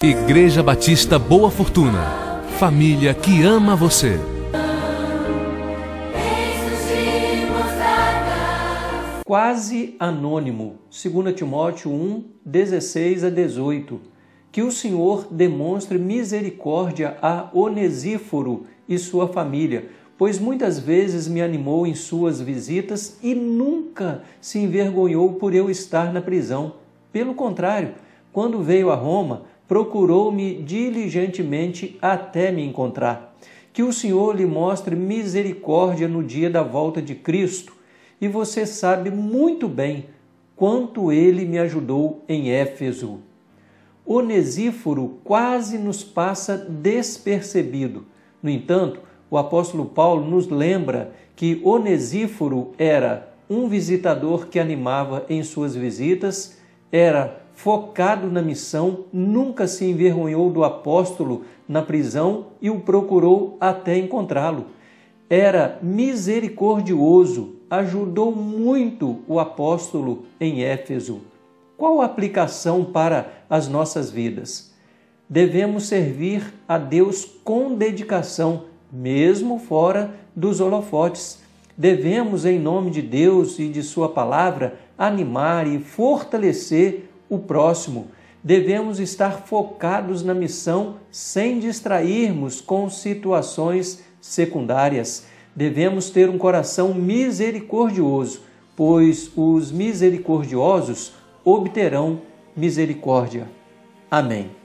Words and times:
Igreja 0.00 0.62
Batista 0.62 1.18
Boa 1.18 1.50
Fortuna. 1.50 2.04
Família 2.56 3.12
que 3.12 3.42
ama 3.42 3.74
você. 3.74 4.16
Quase 9.24 9.96
anônimo. 9.98 10.76
2 10.88 11.34
Timóteo 11.34 11.90
1, 11.90 12.24
16 12.46 13.24
a 13.24 13.28
18. 13.28 14.00
Que 14.52 14.62
o 14.62 14.70
Senhor 14.70 15.26
demonstre 15.32 15.98
misericórdia 15.98 17.18
a 17.20 17.50
Onesíforo 17.52 18.66
e 18.88 18.96
sua 18.98 19.26
família, 19.26 19.88
pois 20.16 20.38
muitas 20.38 20.78
vezes 20.78 21.26
me 21.26 21.42
animou 21.42 21.88
em 21.88 21.96
suas 21.96 22.40
visitas 22.40 23.18
e 23.20 23.34
nunca 23.34 24.22
se 24.40 24.60
envergonhou 24.60 25.32
por 25.32 25.52
eu 25.52 25.68
estar 25.68 26.12
na 26.12 26.22
prisão. 26.22 26.74
Pelo 27.10 27.34
contrário, 27.34 27.94
quando 28.32 28.62
veio 28.62 28.92
a 28.92 28.94
Roma, 28.94 29.42
procurou-me 29.68 30.54
diligentemente 30.62 31.98
até 32.00 32.50
me 32.50 32.64
encontrar. 32.64 33.36
Que 33.72 33.82
o 33.82 33.92
Senhor 33.92 34.34
lhe 34.34 34.46
mostre 34.46 34.96
misericórdia 34.96 36.08
no 36.08 36.24
dia 36.24 36.48
da 36.48 36.62
volta 36.62 37.02
de 37.02 37.14
Cristo. 37.14 37.74
E 38.20 38.26
você 38.26 38.66
sabe 38.66 39.10
muito 39.10 39.68
bem 39.68 40.06
quanto 40.56 41.12
ele 41.12 41.44
me 41.44 41.58
ajudou 41.58 42.24
em 42.26 42.50
Éfeso. 42.50 43.20
Onesíforo 44.04 45.18
quase 45.22 45.76
nos 45.76 46.02
passa 46.02 46.56
despercebido. 46.56 48.06
No 48.42 48.48
entanto, 48.48 49.00
o 49.30 49.36
apóstolo 49.36 49.84
Paulo 49.84 50.28
nos 50.28 50.48
lembra 50.48 51.12
que 51.36 51.60
Onesíforo 51.62 52.72
era 52.78 53.30
um 53.50 53.68
visitador 53.68 54.46
que 54.46 54.58
animava 54.58 55.24
em 55.28 55.42
suas 55.42 55.76
visitas, 55.76 56.58
era 56.90 57.42
focado 57.58 58.30
na 58.30 58.40
missão, 58.40 59.06
nunca 59.12 59.66
se 59.66 59.84
envergonhou 59.84 60.48
do 60.48 60.62
apóstolo 60.62 61.42
na 61.68 61.82
prisão 61.82 62.46
e 62.62 62.70
o 62.70 62.78
procurou 62.78 63.56
até 63.58 63.98
encontrá-lo. 63.98 64.66
Era 65.28 65.76
misericordioso, 65.82 67.56
ajudou 67.68 68.30
muito 68.30 69.18
o 69.26 69.40
apóstolo 69.40 70.26
em 70.40 70.62
Éfeso. 70.62 71.20
Qual 71.76 72.00
a 72.00 72.04
aplicação 72.04 72.84
para 72.84 73.42
as 73.50 73.66
nossas 73.66 74.08
vidas? 74.08 74.72
Devemos 75.28 75.88
servir 75.88 76.54
a 76.68 76.78
Deus 76.78 77.24
com 77.42 77.74
dedicação, 77.74 78.66
mesmo 78.90 79.58
fora 79.58 80.14
dos 80.34 80.60
holofotes. 80.60 81.42
Devemos, 81.76 82.44
em 82.44 82.56
nome 82.56 82.92
de 82.92 83.02
Deus 83.02 83.58
e 83.58 83.66
de 83.66 83.82
Sua 83.82 84.08
palavra, 84.08 84.78
animar 84.96 85.66
e 85.66 85.80
fortalecer 85.80 87.08
o 87.28 87.38
próximo. 87.38 88.08
Devemos 88.42 89.00
estar 89.00 89.46
focados 89.46 90.22
na 90.22 90.34
missão 90.34 90.96
sem 91.10 91.58
distrairmos 91.58 92.60
com 92.60 92.88
situações 92.88 94.02
secundárias. 94.20 95.26
Devemos 95.54 96.10
ter 96.10 96.28
um 96.28 96.38
coração 96.38 96.94
misericordioso, 96.94 98.42
pois 98.76 99.30
os 99.36 99.72
misericordiosos 99.72 101.12
obterão 101.44 102.20
misericórdia. 102.56 103.48
Amém. 104.10 104.57